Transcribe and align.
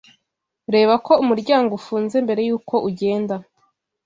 Reba 0.73 0.93
ko 1.05 1.13
umuryango 1.23 1.71
ufunze 1.79 2.15
mbere 2.25 2.41
yuko 2.47 2.75
ugenda. 2.89 3.35